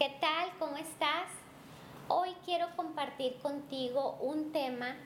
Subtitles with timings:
[0.00, 0.48] ¿Qué tal?
[0.58, 1.28] ¿Cómo estás?
[2.08, 4.96] Hoy quiero compartir contigo un tema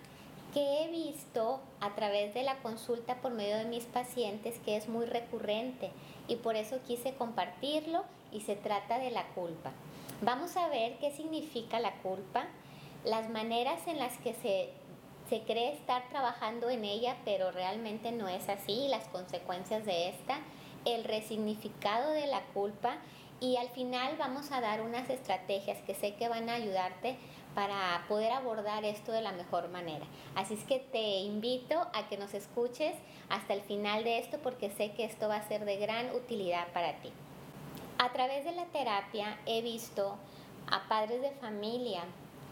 [0.52, 4.88] que he visto a través de la consulta por medio de mis pacientes que es
[4.88, 5.90] muy recurrente
[6.28, 9.72] y por eso quise compartirlo y se trata de la culpa.
[10.22, 12.46] Vamos a ver qué significa la culpa,
[13.04, 14.70] las maneras en las que se,
[15.28, 20.38] se cree estar trabajando en ella, pero realmente no es así, las consecuencias de esta,
[20.84, 22.98] el resignificado de la culpa
[23.44, 27.18] y al final vamos a dar unas estrategias que sé que van a ayudarte
[27.54, 30.06] para poder abordar esto de la mejor manera.
[30.34, 32.94] Así es que te invito a que nos escuches
[33.28, 36.68] hasta el final de esto porque sé que esto va a ser de gran utilidad
[36.72, 37.12] para ti.
[37.98, 40.16] A través de la terapia he visto
[40.70, 42.04] a padres de familia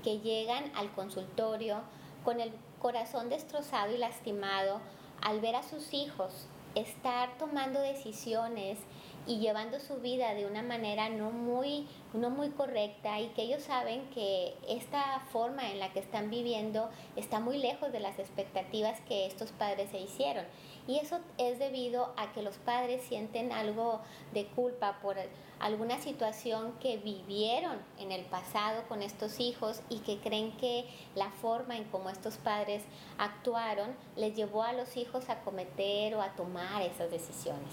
[0.05, 1.81] que llegan al consultorio
[2.23, 4.83] con el corazón destrozado y lastimado
[5.23, 8.79] al ver a sus hijos estar tomando decisiones
[9.27, 13.63] y llevando su vida de una manera no muy, no muy correcta y que ellos
[13.63, 19.01] saben que esta forma en la que están viviendo está muy lejos de las expectativas
[19.03, 20.45] que estos padres se hicieron.
[20.89, 24.01] Y eso es debido a que los padres sienten algo
[24.35, 25.17] de culpa por
[25.63, 31.31] alguna situación que vivieron en el pasado con estos hijos y que creen que la
[31.31, 32.83] forma en cómo estos padres
[33.17, 37.71] actuaron les llevó a los hijos a cometer o a tomar esas decisiones.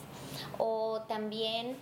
[0.60, 1.78] O también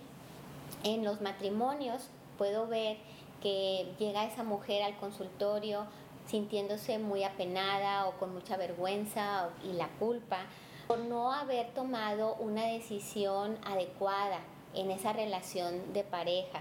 [0.82, 2.96] en los matrimonios puedo ver
[3.42, 5.84] que llega esa mujer al consultorio
[6.26, 10.38] sintiéndose muy apenada o con mucha vergüenza y la culpa
[10.86, 14.40] por no haber tomado una decisión adecuada
[14.74, 16.60] en esa relación de pareja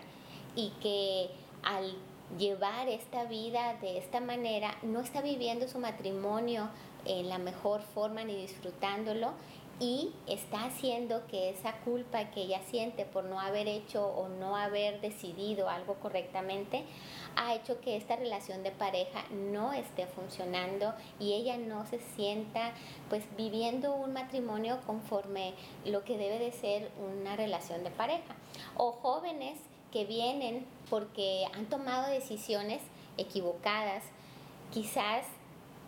[0.56, 1.30] y que
[1.64, 1.94] al
[2.38, 6.70] llevar esta vida de esta manera no está viviendo su matrimonio
[7.06, 9.32] en la mejor forma ni disfrutándolo
[9.80, 14.58] y está haciendo que esa culpa que ella siente por no haber hecho o no
[14.58, 16.84] haber decidido algo correctamente
[17.36, 22.74] ha hecho que esta relación de pareja no esté funcionando y ella no se sienta
[23.10, 25.54] pues viviendo un matrimonio conforme
[25.86, 28.36] lo que debe de ser una relación de pareja.
[28.76, 29.60] O jóvenes
[29.92, 32.82] que vienen porque han tomado decisiones
[33.18, 34.04] equivocadas
[34.72, 35.26] quizás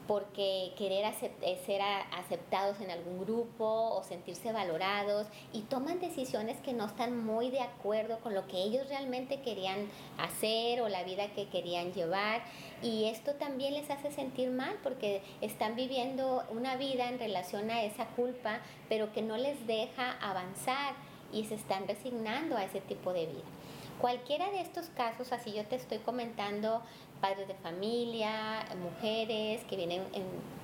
[0.09, 6.73] porque querer eh, ser aceptados en algún grupo o sentirse valorados y toman decisiones que
[6.73, 9.87] no están muy de acuerdo con lo que ellos realmente querían
[10.17, 12.41] hacer o la vida que querían llevar
[12.81, 17.83] y esto también les hace sentir mal porque están viviendo una vida en relación a
[17.83, 20.95] esa culpa pero que no les deja avanzar
[21.31, 23.58] y se están resignando a ese tipo de vida.
[23.99, 26.81] Cualquiera de estos casos, así yo te estoy comentando,
[27.19, 30.03] padres de familia, mujeres que vienen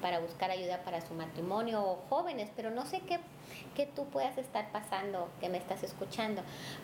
[0.01, 3.19] para buscar ayuda para su matrimonio o jóvenes, pero no sé qué,
[3.75, 6.43] qué tú puedas estar pasando, que me estás escuchando,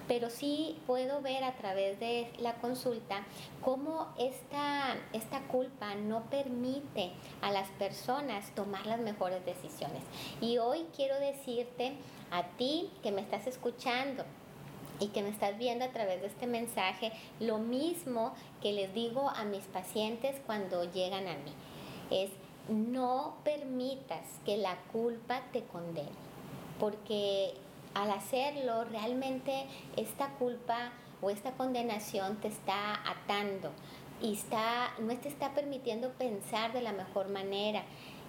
[0.09, 3.23] pero sí puedo ver a través de la consulta
[3.61, 10.03] cómo esta, esta culpa no permite a las personas tomar las mejores decisiones.
[10.41, 11.93] Y hoy quiero decirte
[12.29, 14.25] a ti que me estás escuchando,
[15.01, 19.29] y que me estás viendo a través de este mensaje, lo mismo que les digo
[19.29, 21.51] a mis pacientes cuando llegan a mí,
[22.11, 22.29] es
[22.69, 26.07] no permitas que la culpa te condene,
[26.79, 27.55] porque
[27.95, 29.65] al hacerlo realmente
[29.97, 33.71] esta culpa o esta condenación te está atando
[34.21, 37.83] y está, no te está permitiendo pensar de la mejor manera.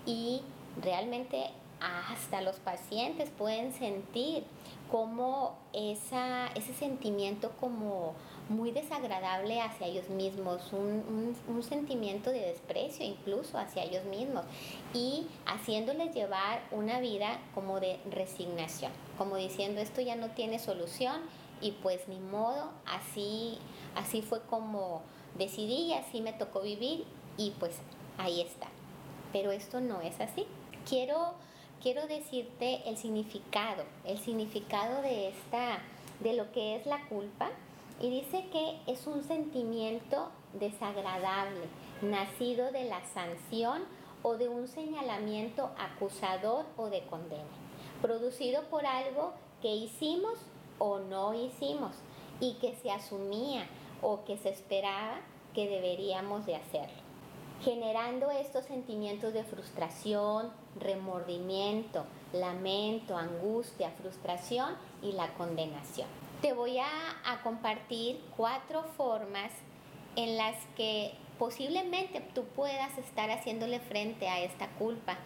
[0.07, 0.43] Y
[0.83, 1.51] realmente
[1.81, 4.45] hasta los pacientes pueden sentir
[4.93, 8.13] como esa, ese sentimiento como
[8.51, 14.45] muy desagradable hacia ellos mismos, un, un, sentimiento de desprecio incluso hacia ellos mismos
[14.93, 21.23] y haciéndoles llevar una vida como de resignación, como diciendo esto ya no tiene solución
[21.63, 23.57] y pues ni modo, así,
[23.97, 25.01] así fue como
[25.39, 27.07] decidí y así me tocó vivir
[27.39, 27.79] y pues
[28.19, 28.69] ahí está.
[29.33, 30.45] Pero esto no es así.
[30.87, 31.33] Quiero
[31.83, 35.81] quiero decirte el significado, el significado de esta,
[36.21, 37.51] de lo que es la culpa.
[38.01, 41.67] Y dice que es un sentimiento desagradable,
[42.01, 43.83] nacido de la sanción
[44.23, 47.45] o de un señalamiento acusador o de condena,
[48.01, 50.39] producido por algo que hicimos
[50.79, 51.95] o no hicimos
[52.41, 53.67] y que se asumía
[54.01, 55.21] o que se esperaba
[55.55, 57.03] que deberíamos de hacerlo
[57.63, 66.09] generando estos sentimientos de frustración, remordimiento, lamento, angustia, frustración y la condenación.
[66.41, 66.89] Te voy a,
[67.43, 69.51] compartir cuatro formas
[70.17, 75.17] en las que posiblemente tú puedas estar haciéndole frente a esta culpa,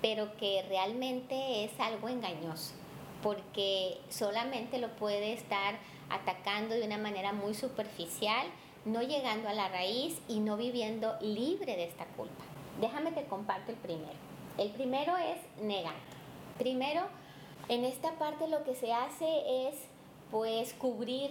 [0.00, 2.74] pero que realmente es algo engañoso,
[3.22, 8.46] porque solamente lo puede estar atacando de una manera muy superficial
[8.86, 12.44] no llegando a la raíz y no viviendo libre de esta culpa.
[12.80, 14.35] Déjame te comparto el primero.
[14.58, 15.94] El primero es negar.
[16.58, 17.02] Primero,
[17.68, 19.74] en esta parte lo que se hace es
[20.30, 21.30] pues cubrir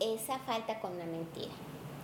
[0.00, 1.52] esa falta con una mentira.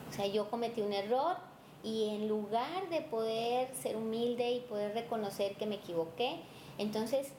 [0.08, 1.36] O sea, yo cometí un error
[1.82, 6.40] y en lugar de poder ser humilde y poder reconocer que me equivoqué,
[6.78, 7.32] entonces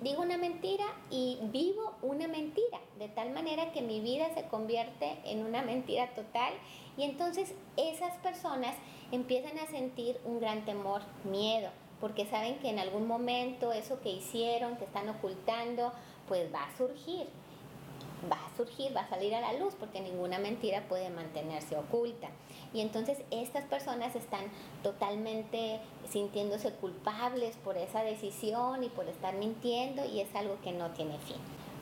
[0.00, 5.18] digo una mentira y vivo una mentira, de tal manera que mi vida se convierte
[5.24, 6.54] en una mentira total
[6.96, 8.74] y entonces esas personas
[9.12, 14.10] empiezan a sentir un gran temor, miedo, porque saben que en algún momento eso que
[14.10, 15.92] hicieron, que están ocultando,
[16.28, 17.26] pues va a surgir
[18.30, 22.28] va a surgir, va a salir a la luz, porque ninguna mentira puede mantenerse oculta.
[22.72, 24.44] Y entonces estas personas están
[24.82, 30.90] totalmente sintiéndose culpables por esa decisión y por estar mintiendo y es algo que no
[30.90, 31.36] tiene fin.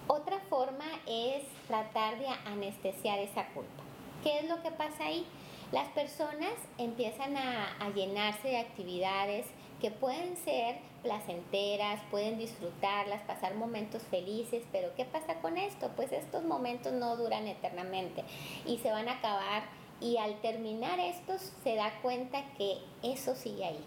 [0.08, 3.82] Otra forma es tratar de anestesiar esa culpa.
[4.22, 5.26] ¿Qué es lo que pasa ahí?
[5.72, 9.46] Las personas empiezan a, a llenarse de actividades
[9.80, 15.90] que pueden ser placenteras, pueden disfrutarlas, pasar momentos felices, pero ¿qué pasa con esto?
[15.94, 18.24] Pues estos momentos no duran eternamente
[18.64, 19.64] y se van a acabar
[20.00, 23.84] y al terminar estos se da cuenta que eso sigue ahí,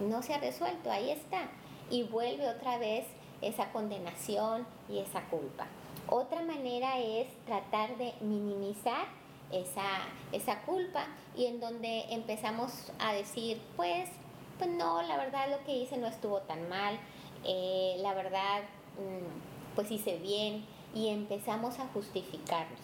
[0.00, 1.48] no se ha resuelto, ahí está
[1.90, 3.06] y vuelve otra vez
[3.40, 5.66] esa condenación y esa culpa.
[6.10, 9.06] Otra manera es tratar de minimizar
[9.52, 9.86] esa,
[10.32, 11.06] esa culpa
[11.36, 14.08] y en donde empezamos a decir, pues
[14.58, 16.98] pues no, la verdad lo que hice no estuvo tan mal,
[17.44, 18.62] eh, la verdad
[18.98, 20.64] mm, pues hice bien
[20.94, 22.80] y empezamos a justificarnos.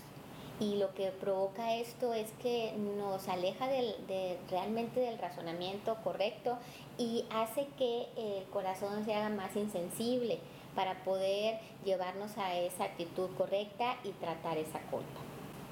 [0.61, 6.59] Y lo que provoca esto es que nos aleja de, realmente del razonamiento correcto
[6.97, 10.39] y hace que el corazón se haga más insensible
[10.77, 15.21] para poder llevarnos a esa actitud correcta y tratar esa culpa.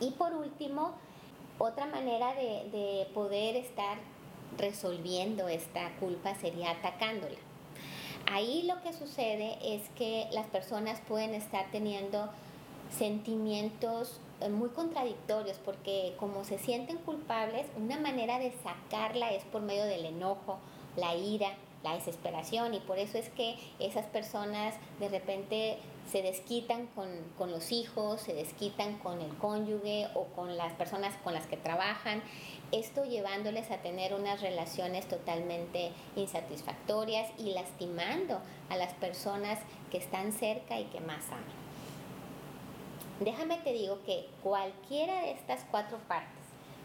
[0.00, 0.94] Y por último,
[1.58, 3.98] otra manera de poder estar
[4.58, 7.36] resolviendo esta culpa sería atacándola.
[8.26, 12.28] Ahí lo que sucede es que las personas pueden estar teniendo
[12.96, 19.62] sentimientos eh, muy contradictorios porque como se sienten culpables, una manera de sacarla es por
[19.62, 20.58] medio del enojo,
[20.96, 21.50] la ira,
[21.82, 25.78] la desesperación y por eso es que esas personas de repente
[26.12, 31.16] se desquitan con, con, los hijos, se desquitan con el cónyuge o con las personas
[31.24, 32.22] con las que trabajan
[32.72, 39.58] esto llevándoles a tener unas relaciones totalmente insatisfactorias y lastimando a las personas
[39.90, 41.44] que están cerca y que más aman.
[43.20, 46.42] Déjame te digo que cualquiera de estas cuatro partes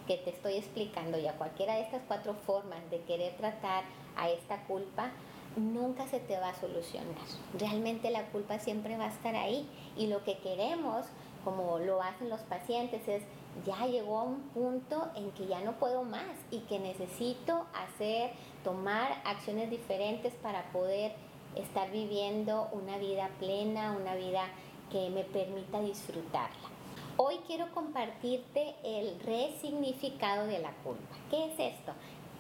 [0.07, 3.85] que te estoy explicando ya, cualquiera de estas cuatro formas de querer tratar
[4.17, 5.11] a esta culpa,
[5.57, 7.15] nunca se te va a solucionar.
[7.57, 9.67] Realmente la culpa siempre va a estar ahí
[9.97, 11.05] y lo que queremos,
[11.43, 13.23] como lo hacen los pacientes, es
[13.65, 18.31] ya llegó a un punto en que ya no puedo más y que necesito hacer,
[18.63, 21.13] tomar acciones diferentes para poder
[21.55, 24.43] estar viviendo una vida plena, una vida
[24.91, 26.69] que me permita disfrutarla.
[27.17, 31.15] Hoy quiero compartirte el resignificado de la culpa.
[31.31, 31.93] ¿Qué es esto?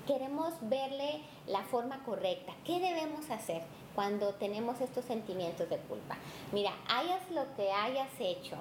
[0.07, 2.53] Queremos verle la forma correcta.
[2.65, 3.61] ¿Qué debemos hacer
[3.93, 6.17] cuando tenemos estos sentimientos de culpa?
[6.51, 8.55] Mira, hayas lo que hayas hecho,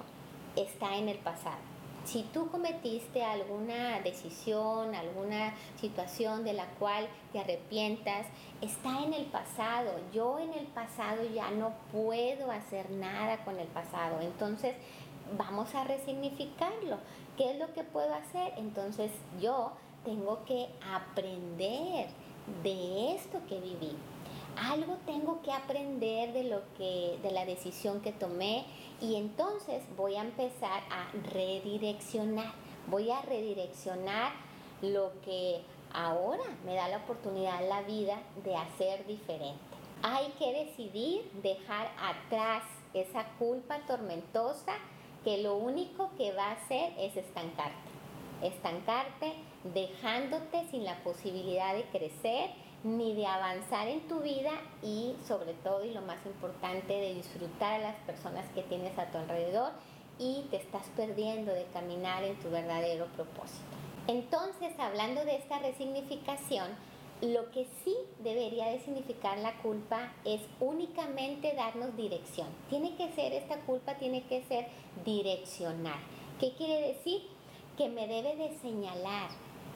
[0.55, 1.77] está en el pasado
[2.07, 8.25] si tú cometiste alguna decisión, alguna situación de la cual te arrepientas,
[8.61, 9.91] está en el pasado.
[10.13, 14.21] Yo en el pasado ya no puedo hacer nada con el pasado.
[14.21, 14.73] Entonces,
[15.37, 16.97] vamos a resignificarlo.
[17.35, 18.53] ¿Qué es lo que puedo hacer?
[18.55, 19.11] Entonces,
[19.41, 19.73] yo
[20.03, 22.07] tengo que aprender
[22.63, 23.95] de esto que viví.
[24.55, 28.65] Algo tengo que aprender de lo que de la decisión que tomé
[28.99, 32.53] y entonces voy a empezar a redireccionar.
[32.89, 34.31] Voy a redireccionar
[34.81, 35.61] lo que
[35.93, 39.59] ahora me da la oportunidad la vida de hacer diferente.
[40.01, 42.63] Hay que decidir dejar atrás
[42.93, 44.73] esa culpa tormentosa
[45.23, 47.96] que lo único que va a hacer es estancarte
[48.41, 49.33] estancarte
[49.73, 52.51] dejándote sin la posibilidad de crecer
[52.83, 54.51] ni de avanzar en tu vida
[54.83, 59.07] y sobre todo y lo más importante de disfrutar a las personas que tienes a
[59.07, 59.71] tu alrededor
[60.19, 63.63] y te estás perdiendo de caminar en tu verdadero propósito.
[64.07, 66.67] Entonces, hablando de esta resignificación,
[67.21, 72.47] lo que sí debería de significar la culpa es únicamente darnos dirección.
[72.69, 74.67] Tiene que ser, esta culpa tiene que ser
[75.03, 75.99] direccional.
[76.39, 77.23] ¿Qué quiere decir?
[77.77, 79.29] Que me debe de señalar,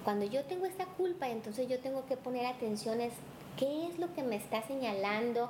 [0.04, 3.14] cuando yo tengo esta culpa, entonces yo tengo que poner atención es
[3.58, 5.50] qué es lo que me está señalando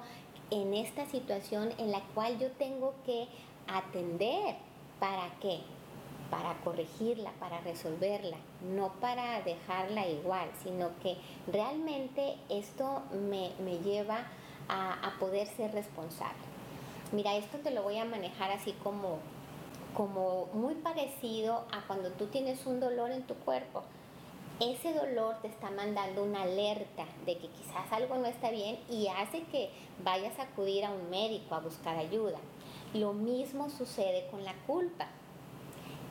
[0.49, 3.27] en esta situación en la cual yo tengo que
[3.67, 4.55] atender.
[4.99, 5.61] ¿Para qué?
[6.31, 8.37] para corregirla, para resolverla,
[8.73, 13.51] no para dejarla igual, sino que realmente esto me,
[13.83, 14.25] lleva
[14.69, 16.39] a, a, poder ser responsable.
[17.11, 19.19] Mira, esto te lo voy a manejar así como,
[19.95, 23.83] como muy parecido a cuando tú tienes un dolor en tu cuerpo.
[24.59, 29.07] Ese dolor te está mandando una alerta de que quizás algo no está bien y
[29.07, 29.71] hace que
[30.03, 32.37] vayas a acudir a un médico a buscar ayuda.
[32.93, 35.07] Lo mismo sucede con la culpa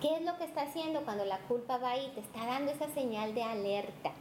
[0.00, 2.10] ¿Qué es lo que está haciendo cuando la culpa va ahí?
[2.14, 4.12] Te está dando esa señal de alerta,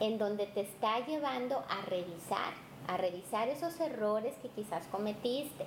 [0.00, 2.54] en donde te está llevando a revisar,
[2.88, 5.66] a revisar esos errores que quizás cometiste.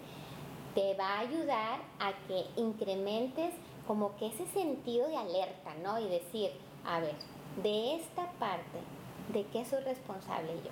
[0.76, 3.54] Te va a ayudar a que incrementes
[3.88, 6.00] como que ese sentido de alerta, ¿no?
[6.00, 6.52] Y decir,
[6.86, 7.16] a ver,
[7.64, 8.80] de esta parte,
[9.34, 10.72] ¿de qué soy responsable yo?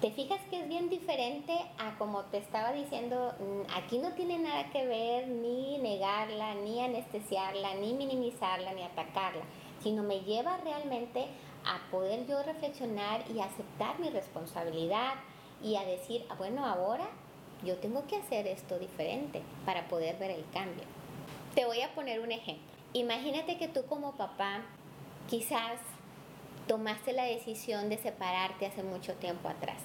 [0.00, 4.38] te fijas que es bien diferente a como te estaba diciendo, mm, aquí no tiene
[4.38, 9.42] nada que ver ni negarla, ni anestesiarla, ni minimizarla, ni atacarla,
[9.82, 11.26] sino me lleva realmente
[11.64, 15.14] a poder yo reflexionar y aceptar mi responsabilidad
[15.62, 17.08] y a decir, ah, bueno, ahora
[17.64, 20.84] yo tengo que hacer esto diferente para poder ver el cambio.
[21.54, 22.64] Te voy a poner un ejemplo.
[22.92, 24.62] Imagínate que tú como papá
[25.28, 25.80] quizás
[26.66, 29.82] tomaste la decisión de separarte hace mucho tiempo atrás.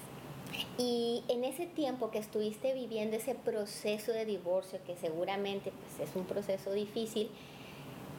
[0.78, 6.14] Y en ese tiempo que estuviste viviendo ese proceso de divorcio, que seguramente pues, es
[6.14, 7.30] un proceso difícil,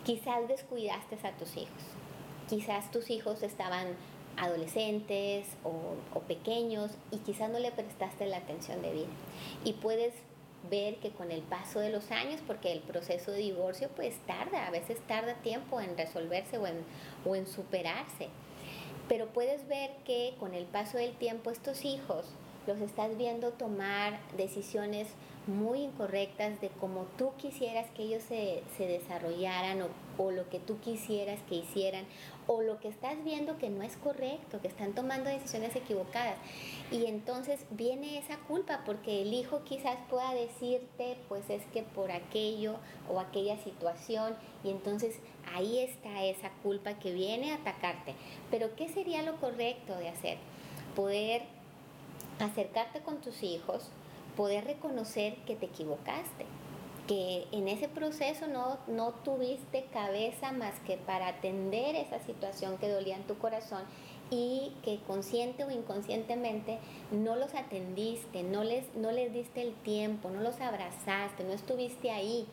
[0.03, 1.83] quizás descuidaste a tus hijos.
[2.49, 3.95] Quizás tus hijos estaban
[4.37, 9.07] adolescentes o, pequeños y quizás no le prestaste la atención de vida.
[9.63, 10.13] Y puedes
[10.69, 14.65] ver que con el paso de los años, porque el proceso de divorcio pues tarda,
[14.65, 16.83] a veces tarda tiempo en resolverse o en,
[17.25, 18.29] o en superarse.
[19.07, 22.25] Pero puedes ver que con el paso del tiempo estos hijos
[22.65, 25.07] los estás viendo tomar decisiones
[25.47, 29.87] muy incorrectas de cómo tú quisieras que ellos se, desarrollaran o,
[30.17, 32.05] o, lo que tú quisieras que hicieran
[32.47, 36.37] o lo que estás viendo que no es correcto, que están tomando decisiones equivocadas.
[36.91, 42.11] Y entonces viene esa culpa porque el hijo quizás pueda decirte, pues es que por
[42.11, 42.75] aquello
[43.09, 45.19] o aquella situación y entonces
[45.53, 48.15] ahí está esa culpa que viene a atacarte.
[48.51, 50.37] Pero ¿qué sería lo correcto de hacer?
[50.95, 51.43] Poder
[52.39, 53.89] acercarte con tus hijos,
[54.35, 56.45] poder reconocer que te equivocaste,
[57.07, 62.89] que en ese proceso no, no tuviste cabeza más que para atender esa situación que
[62.89, 63.83] dolía en tu corazón
[64.31, 66.79] y que consciente o inconscientemente
[67.11, 72.09] no los atendiste, no les, no les diste el tiempo, no los abrazaste, no estuviste
[72.11, 72.47] ahí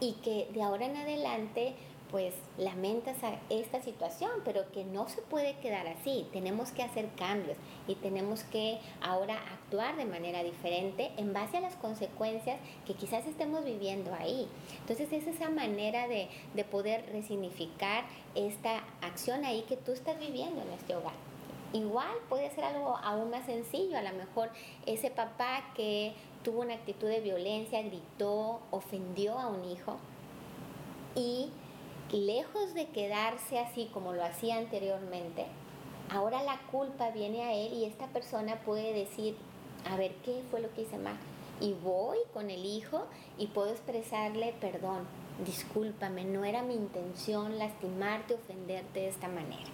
[0.00, 1.74] y que de ahora en adelante
[2.14, 3.16] pues lamentas
[3.50, 6.28] esta situación, pero que no se puede quedar así.
[6.32, 7.56] Tenemos que hacer cambios
[7.88, 13.26] y tenemos que ahora actuar de manera diferente en base a las consecuencias que quizás
[13.26, 14.46] estemos viviendo ahí.
[14.78, 18.04] Entonces es esa manera de, de poder resignificar
[18.36, 21.14] esta acción ahí que tú estás viviendo en este hogar.
[21.72, 24.50] Igual puede ser algo aún más sencillo, a lo mejor
[24.86, 29.96] ese papá que tuvo una actitud de violencia, gritó, ofendió a un hijo
[31.16, 31.50] y
[32.12, 35.46] lejos de quedarse así como lo hacía anteriormente,
[36.10, 39.36] ahora la culpa viene a él y esta persona puede decir,
[39.90, 41.16] a ver, ¿qué fue lo que hice mal?
[41.60, 43.06] Y voy con el hijo
[43.38, 45.06] y puedo expresarle perdón,
[45.44, 49.64] discúlpame, no era mi intención lastimarte, ofenderte de esta manera.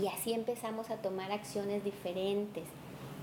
[0.00, 2.64] Y así empezamos a tomar acciones diferentes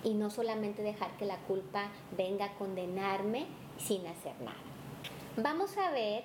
[0.03, 3.45] y no solamente dejar que la culpa venga a condenarme
[3.77, 4.57] sin hacer nada.
[5.37, 6.23] Vamos a ver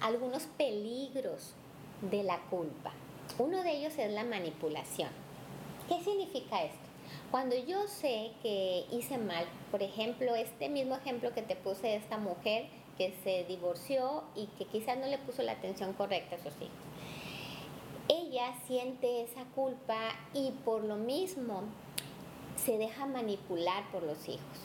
[0.00, 1.54] algunos peligros
[2.02, 2.92] de la culpa.
[3.38, 5.10] Uno de ellos es la manipulación.
[5.88, 6.78] ¿Qué significa esto?
[7.30, 11.96] Cuando yo sé que hice mal, por ejemplo, este mismo ejemplo que te puse de
[11.96, 12.66] esta mujer
[12.98, 16.70] que se divorció y que quizás no le puso la atención correcta a sus hijos.
[18.08, 19.96] Ella siente esa culpa
[20.34, 21.62] y por lo mismo
[22.56, 24.58] se deja manipular por los hijos.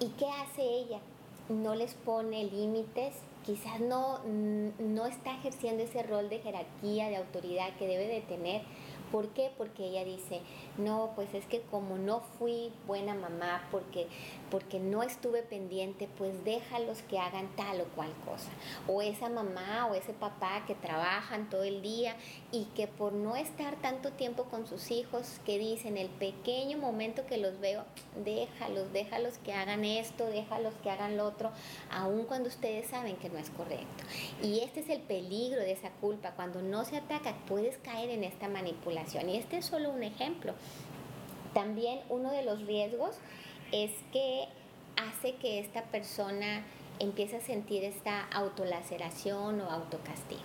[0.00, 1.00] ¿Y qué hace ella?
[1.48, 7.74] No les pone límites, quizás no, no está ejerciendo ese rol de jerarquía, de autoridad
[7.78, 8.62] que debe de tener
[9.10, 9.50] ¿Por qué?
[9.58, 10.40] Porque ella dice,
[10.78, 14.06] no, pues es que como no fui buena mamá, porque,
[14.50, 18.50] porque no estuve pendiente, pues déjalos que hagan tal o cual cosa.
[18.86, 22.14] O esa mamá o ese papá que trabajan todo el día
[22.52, 27.26] y que por no estar tanto tiempo con sus hijos, que dicen el pequeño momento
[27.26, 27.84] que los veo,
[28.24, 31.50] déjalos, déjalos que hagan esto, déjalos que hagan lo otro,
[31.90, 34.04] aun cuando ustedes saben que no es correcto.
[34.42, 36.32] Y este es el peligro de esa culpa.
[36.36, 40.54] Cuando no se ataca, puedes caer en esta manipulación y este es solo un ejemplo.
[41.54, 43.16] También uno de los riesgos
[43.72, 44.46] es que
[44.96, 46.64] hace que esta persona
[46.98, 50.42] empieza a sentir esta autolaceración o autocastigo.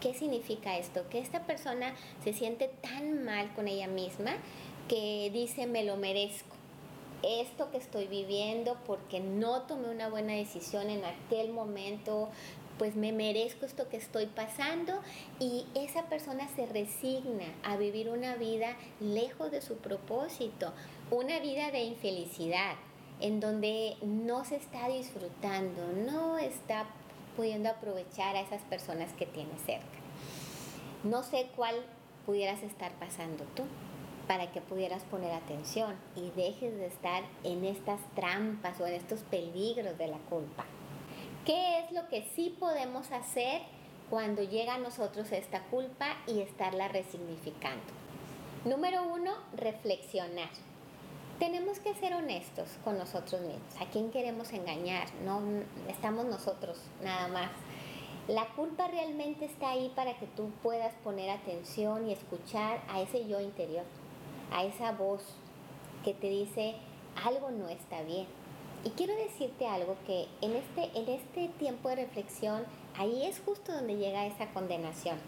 [0.00, 1.08] ¿Qué significa esto?
[1.10, 4.32] Que esta persona se siente tan mal con ella misma
[4.88, 6.56] que dice me lo merezco.
[7.22, 12.30] Esto que estoy viviendo porque no tomé una buena decisión en aquel momento,
[12.78, 15.00] pues me merezco esto que estoy pasando
[15.40, 20.72] y esa persona se resigna a vivir una vida lejos de su propósito,
[21.10, 22.76] una vida de infelicidad,
[23.20, 26.86] en donde no se está disfrutando, no está
[27.36, 29.86] pudiendo aprovechar a esas personas que tiene cerca.
[31.04, 31.76] No sé cuál
[32.26, 33.64] pudieras estar pasando tú
[34.26, 39.20] para que pudieras poner atención y dejes de estar en estas trampas o en estos
[39.20, 40.64] peligros de la culpa.
[41.48, 43.62] ¿Qué es lo que sí podemos hacer
[44.10, 47.86] cuando llega a nosotros esta culpa y estarla resignificando?
[48.66, 50.50] Número uno, reflexionar.
[51.38, 53.80] Tenemos que ser honestos con nosotros mismos.
[53.80, 55.08] ¿A quién queremos engañar?
[55.24, 55.40] No
[55.88, 57.50] estamos nosotros nada más.
[58.26, 63.26] La culpa realmente está ahí para que tú puedas poner atención y escuchar a ese
[63.26, 63.86] yo interior,
[64.52, 65.22] a esa voz
[66.04, 66.74] que te dice
[67.24, 68.26] algo no está bien.
[68.88, 72.62] Y quiero decirte algo que en este, en este tiempo de reflexión,
[72.96, 75.18] ahí es justo donde llega esa condenación.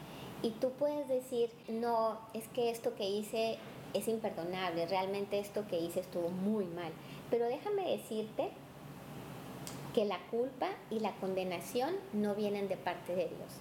[0.43, 3.59] Y tú puedes decir, no, es que esto que hice
[3.93, 6.91] es imperdonable, realmente esto que hice estuvo muy mal.
[7.29, 8.49] Pero déjame decirte
[9.93, 13.53] que la culpa y la condenación no vienen de parte de Dios.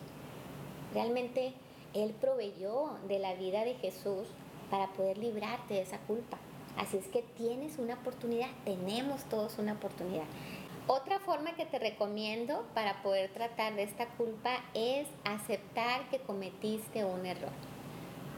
[0.93, 1.51] Realmente
[1.93, 4.29] Él proveyó de la vida de Jesús
[4.71, 6.37] para poder librarte de esa culpa.
[6.77, 10.25] Así es que tienes una oportunidad, tenemos todos una oportunidad.
[10.87, 17.05] Otra forma que te recomiendo para poder tratar de esta culpa es aceptar que cometiste
[17.05, 17.51] un error.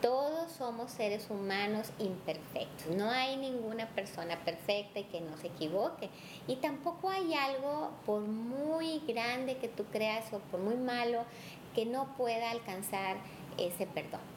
[0.01, 2.87] Todos somos seres humanos imperfectos.
[2.95, 6.09] No hay ninguna persona perfecta y que no se equivoque.
[6.47, 11.23] Y tampoco hay algo, por muy grande que tú creas o por muy malo,
[11.75, 13.17] que no pueda alcanzar
[13.57, 14.30] ese perdón.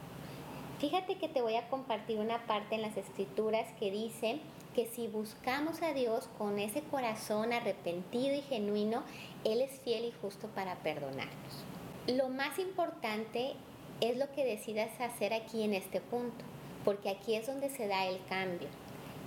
[0.84, 4.38] Fíjate que te voy a compartir una parte en las escrituras que dice
[4.74, 9.02] que si buscamos a Dios con ese corazón arrepentido y genuino,
[9.44, 11.64] Él es fiel y justo para perdonarnos.
[12.06, 13.54] Lo más importante
[14.02, 16.44] es lo que decidas hacer aquí en este punto,
[16.84, 18.68] porque aquí es donde se da el cambio,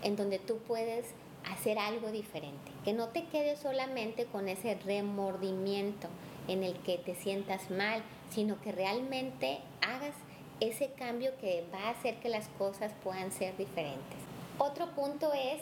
[0.03, 1.07] en donde tú puedes
[1.51, 6.07] hacer algo diferente, que no te quedes solamente con ese remordimiento
[6.47, 10.13] en el que te sientas mal, sino que realmente hagas
[10.59, 14.17] ese cambio que va a hacer que las cosas puedan ser diferentes.
[14.57, 15.61] Otro punto es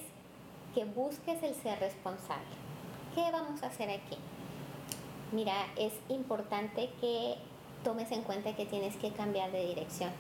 [0.74, 2.46] que busques el ser responsable.
[3.14, 4.18] ¿Qué vamos a hacer aquí?
[5.32, 7.36] Mira, es importante que
[7.84, 10.12] tomes en cuenta que tienes que cambiar de dirección.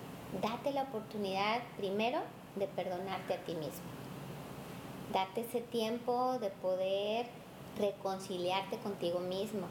[0.41, 2.19] Date la oportunidad primero
[2.55, 3.85] de perdonarte a ti mismo.
[5.13, 7.27] Date ese tiempo de poder
[7.77, 9.67] reconciliarte contigo mismo.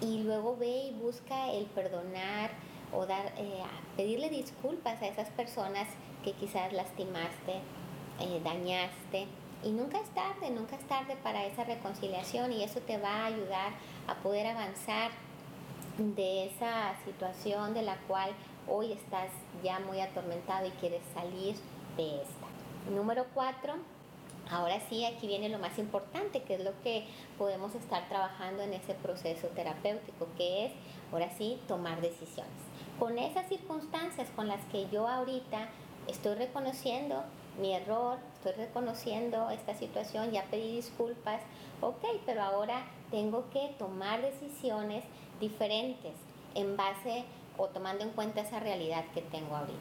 [0.00, 2.50] Y luego ve y busca el perdonar
[2.96, 3.62] o dar, eh,
[3.96, 5.88] pedirle disculpas a esas personas
[6.22, 7.60] que quizás lastimaste,
[8.20, 9.26] eh, dañaste.
[9.62, 13.26] Y nunca es tarde, nunca es tarde para esa reconciliación y eso te va a
[13.26, 13.72] ayudar
[14.06, 15.10] a poder avanzar
[15.96, 18.30] de esa situación de la cual
[18.68, 19.30] hoy estás
[19.62, 21.56] ya muy atormentado y quieres salir
[21.96, 22.90] de esta.
[22.90, 23.74] Número cuatro,
[24.50, 27.06] ahora sí, aquí viene lo más importante, que es lo que
[27.38, 30.72] podemos estar trabajando en ese proceso terapéutico, que es,
[31.12, 32.52] ahora sí, tomar decisiones.
[32.98, 35.68] Con esas circunstancias con las que yo ahorita
[36.06, 37.24] estoy reconociendo
[37.60, 41.40] mi error, estoy reconociendo esta situación, ya pedí disculpas,
[41.80, 45.04] ok, pero ahora tengo que tomar decisiones
[45.40, 46.12] diferentes
[46.54, 47.24] en base
[47.58, 49.78] o tomando en cuenta esa realidad que tengo ahorita.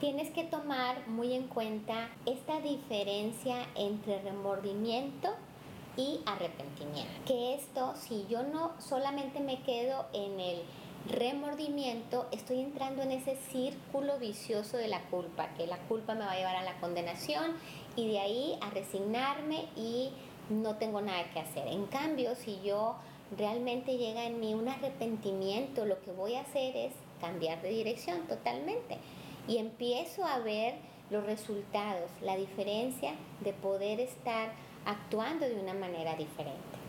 [0.00, 5.30] Tienes que tomar muy en cuenta esta diferencia entre remordimiento
[5.96, 7.12] y arrepentimiento.
[7.26, 10.62] Que esto, si yo no solamente me quedo en el
[11.08, 16.32] remordimiento, estoy entrando en ese círculo vicioso de la culpa, que la culpa me va
[16.32, 17.52] a llevar a la condenación
[17.96, 20.10] y de ahí a resignarme y
[20.50, 21.68] no tengo nada que hacer.
[21.68, 22.96] En cambio, si yo
[23.36, 28.26] realmente llega en mí un arrepentimiento, lo que voy a hacer es cambiar de dirección
[28.26, 28.98] totalmente
[29.48, 30.74] y empiezo a ver
[31.10, 34.52] los resultados, la diferencia de poder estar
[34.84, 36.85] actuando de una manera diferente.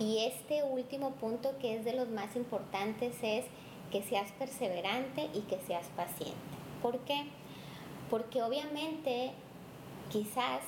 [0.00, 3.44] Y este último punto que es de los más importantes es
[3.92, 6.34] que seas perseverante y que seas paciente.
[6.82, 7.26] ¿Por qué?
[8.08, 9.32] Porque obviamente
[10.10, 10.62] quizás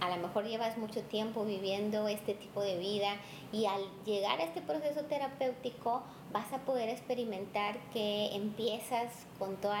[0.00, 3.16] a lo mejor llevas mucho tiempo viviendo este tipo de vida
[3.52, 9.74] y al llegar a este proceso terapéutico vas a poder experimentar que empiezas con todo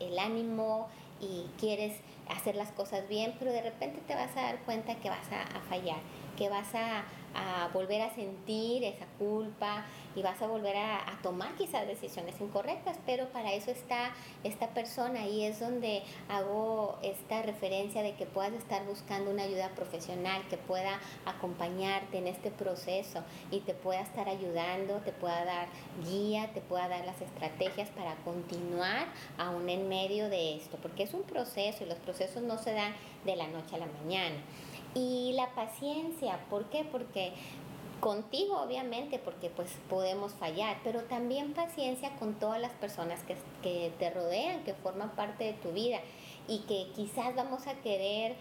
[0.00, 0.88] el, ánimo
[1.20, 5.10] y quieres hacer las cosas bien, pero de repente te vas a dar cuenta que
[5.10, 5.98] vas a, fallar,
[6.36, 7.04] que vas a,
[7.36, 12.98] a volver a sentir esa culpa y vas a volver a, tomar quizás decisiones incorrectas,
[13.04, 14.12] pero para eso está
[14.44, 19.70] esta persona y es donde hago esta referencia de que puedas estar buscando una ayuda
[19.70, 25.68] profesional que pueda acompañarte en este proceso y te pueda estar ayudando, te pueda dar
[26.04, 31.12] guía, te pueda dar las estrategias para continuar aún en medio de esto, porque es
[31.12, 32.94] un proceso y los procesos no se dan
[33.24, 34.36] de la noche a la mañana.
[34.96, 36.82] Y la paciencia, ¿por qué?
[36.90, 37.34] Porque
[38.00, 43.92] contigo obviamente, porque pues podemos fallar, pero también paciencia con todas las personas que, que
[43.98, 46.00] te rodean, que forman parte de tu vida
[46.48, 48.36] y que quizás vamos a querer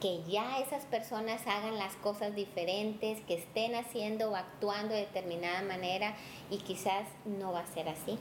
[0.00, 5.62] que ya esas personas hagan las cosas diferentes, que estén haciendo o actuando de determinada
[5.62, 6.16] manera
[6.50, 8.18] y quizás no va a ser así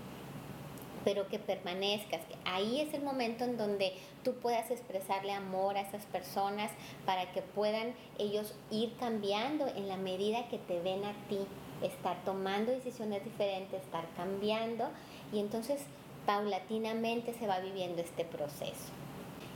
[1.03, 2.21] pero que permanezcas.
[2.45, 6.71] Ahí es el momento en donde tú puedas expresarle amor a esas personas
[7.05, 11.39] para que puedan ellos ir cambiando en la medida que te ven a ti,
[11.81, 14.89] estar tomando decisiones diferentes, estar cambiando
[15.33, 15.81] y entonces
[16.25, 18.91] paulatinamente se va viviendo este proceso.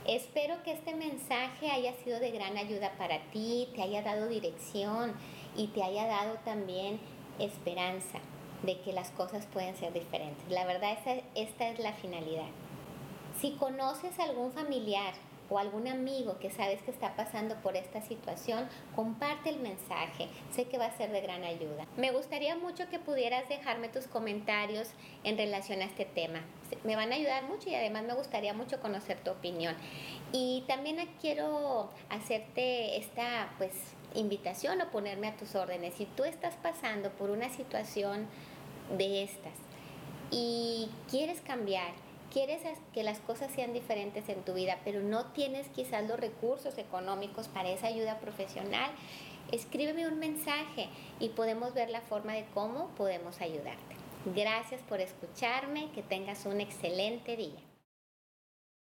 [0.06, 5.14] Espero que este mensaje haya sido de gran ayuda para ti, te haya dado dirección
[5.56, 7.00] y te haya dado también
[7.38, 8.20] esperanza
[8.62, 10.48] de que las cosas pueden ser diferentes.
[10.48, 12.48] La verdad, esta, esta es la finalidad.
[13.40, 15.14] Si conoces a algún familiar
[15.48, 20.28] o algún amigo que sabes que está pasando por esta situación, comparte el mensaje.
[20.50, 21.86] Sé que va a ser de gran ayuda.
[21.96, 24.88] Me gustaría mucho que pudieras dejarme tus comentarios
[25.24, 26.40] en relación a este tema.
[26.84, 29.76] Me van a ayudar mucho y además me gustaría mucho conocer tu opinión.
[30.32, 33.72] Y también quiero hacerte esta pues
[34.14, 35.94] invitación o ponerme a tus órdenes.
[35.94, 38.26] Si tú estás pasando por una situación
[38.96, 39.52] de estas
[40.30, 41.92] y quieres cambiar,
[42.32, 46.76] quieres que las cosas sean diferentes en tu vida, pero no tienes quizás los recursos
[46.78, 48.90] económicos para esa ayuda profesional,
[49.52, 50.88] escríbeme un mensaje
[51.20, 53.96] y podemos ver la forma de cómo podemos ayudarte.
[54.34, 57.65] Gracias por escucharme, que tengas un excelente día.